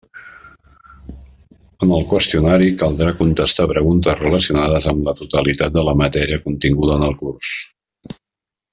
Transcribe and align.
En 1.87 1.93
el 1.97 2.07
qüestionari 2.13 2.71
caldrà 2.85 3.11
contestar 3.21 3.69
preguntes 3.73 4.19
relacionades 4.25 4.91
amb 4.95 5.07
la 5.11 5.17
totalitat 5.23 5.79
de 5.79 5.87
la 5.91 5.97
matèria 6.05 6.45
continguda 6.49 7.01
en 7.01 7.09
el 7.13 7.19
curs. 7.25 7.57